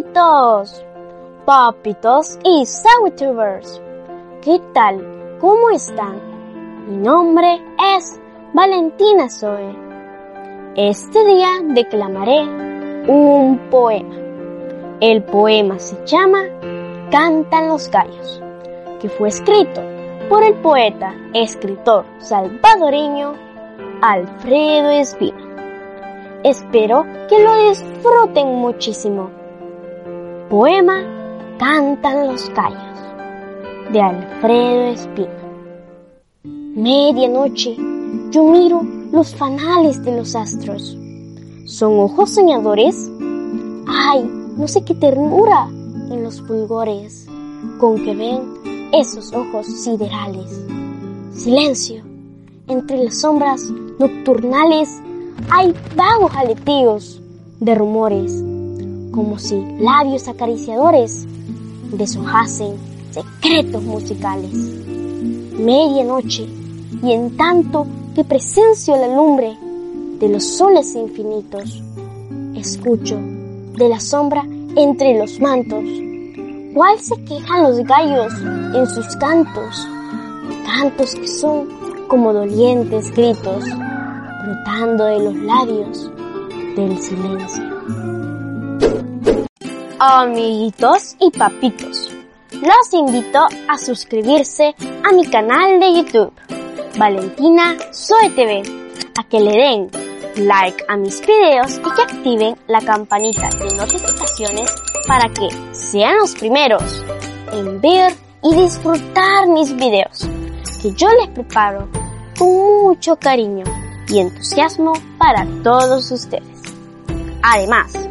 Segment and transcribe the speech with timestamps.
[0.00, 0.84] amiguitos,
[1.44, 3.82] papitos y Sawitubers.
[4.42, 5.36] ¿Qué tal?
[5.40, 6.18] ¿Cómo están?
[6.88, 7.60] Mi nombre
[7.96, 8.18] es
[8.54, 9.76] Valentina Zoe.
[10.74, 12.42] Este día declamaré
[13.08, 14.16] un poema.
[15.00, 16.44] El poema se llama
[17.10, 18.42] Cantan los gallos,
[19.00, 19.82] que fue escrito
[20.30, 23.34] por el poeta, escritor salvadoreño
[24.00, 25.50] Alfredo Espino.
[26.42, 29.39] Espero que lo disfruten muchísimo.
[30.50, 31.04] Poema
[31.60, 32.98] Cantan los gallos
[33.92, 35.30] de Alfredo Espino.
[36.42, 37.76] Medianoche
[38.32, 38.82] yo miro
[39.12, 40.98] los fanales de los astros.
[41.66, 43.08] ¿Son ojos soñadores?
[43.86, 44.28] ¡Ay!
[44.56, 45.68] No sé qué ternura
[46.10, 47.28] en los fulgores
[47.78, 50.50] con que ven esos ojos siderales.
[51.32, 52.02] Silencio.
[52.66, 53.70] Entre las sombras
[54.00, 55.00] nocturnales
[55.48, 57.22] hay vagos aleteos
[57.60, 58.42] de rumores,
[59.12, 61.26] como si labios acariciadores
[61.92, 62.74] deshojasen
[63.10, 64.52] secretos musicales.
[64.52, 66.46] Medianoche,
[67.02, 69.56] y en tanto que presencio la lumbre
[70.18, 71.82] de los soles infinitos,
[72.54, 73.18] escucho
[73.76, 74.44] de la sombra
[74.76, 75.84] entre los mantos,
[76.74, 78.32] cuál se quejan los gallos
[78.74, 79.86] en sus cantos,
[80.64, 81.68] cantos que son
[82.08, 83.64] como dolientes gritos
[84.44, 86.10] brotando de los labios
[86.76, 88.19] del silencio.
[90.02, 92.10] Amiguitos y papitos,
[92.52, 96.32] los invito a suscribirse a mi canal de YouTube,
[96.96, 98.62] Valentina Zoe TV,
[99.18, 99.90] a que le den
[100.36, 104.74] like a mis videos y que activen la campanita de notificaciones
[105.06, 107.04] para que sean los primeros
[107.52, 110.26] en ver y disfrutar mis videos
[110.80, 111.86] que yo les preparo
[112.38, 112.48] con
[112.84, 113.64] mucho cariño
[114.08, 116.58] y entusiasmo para todos ustedes.
[117.42, 118.09] Además,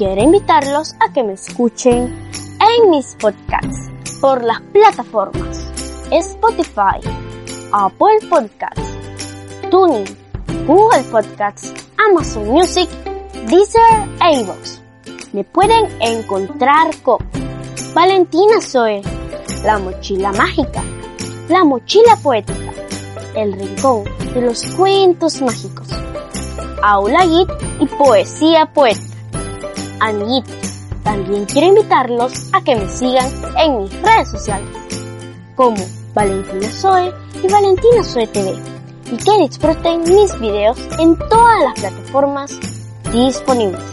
[0.00, 5.70] quiero invitarlos a que me escuchen en mis podcasts por las plataformas
[6.10, 7.06] Spotify,
[7.70, 8.96] Apple Podcasts,
[9.70, 10.06] Tuning,
[10.66, 12.88] Google Podcasts, Amazon Music,
[13.46, 14.46] Deezer e.
[15.34, 17.18] Me pueden encontrar con
[17.92, 19.02] Valentina Zoe,
[19.64, 20.82] La Mochila Mágica,
[21.50, 22.72] La Mochila Poética,
[23.34, 25.88] El Rincón de los Cuentos Mágicos,
[26.82, 29.09] Aula Git y Poesía Poética.
[30.00, 34.68] Amiguitos, también quiero invitarlos a que me sigan en mis redes sociales,
[35.54, 35.76] como
[36.14, 37.12] Valentina Zoe
[37.42, 38.54] y Valentina Zoe TV,
[39.12, 42.58] y que disfruten mis videos en todas las plataformas
[43.12, 43.84] disponibles.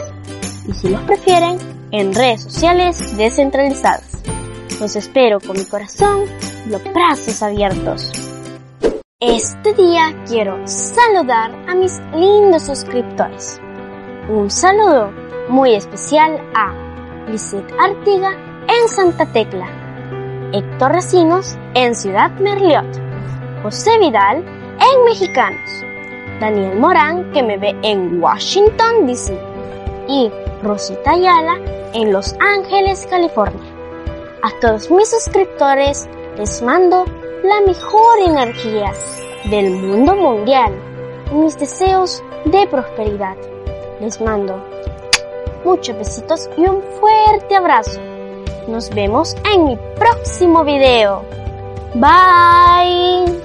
[0.66, 1.58] Y si los prefieren,
[1.90, 4.22] en redes sociales descentralizadas.
[4.80, 6.24] Los espero con mi corazón
[6.66, 8.12] y los brazos abiertos.
[9.20, 13.60] Este día quiero saludar a mis lindos suscriptores.
[14.28, 16.72] Un saludo muy especial a
[17.28, 18.30] Lisette Artiga
[18.68, 19.66] en Santa Tecla,
[20.52, 22.86] Héctor Recinos en Ciudad Merliot,
[23.62, 25.84] José Vidal en Mexicanos,
[26.40, 29.38] Daniel Morán que me ve en Washington DC
[30.08, 30.30] y
[30.62, 31.58] Rosita Ayala
[31.94, 33.72] en Los Ángeles, California.
[34.42, 37.04] A todos mis suscriptores les mando
[37.42, 38.92] la mejor energía
[39.50, 40.72] del mundo mundial
[41.32, 43.36] y mis deseos de prosperidad.
[44.00, 44.62] Les mando
[45.64, 48.00] muchos besitos y un fuerte abrazo.
[48.66, 51.22] Nos vemos en mi próximo video.
[51.94, 53.37] Bye.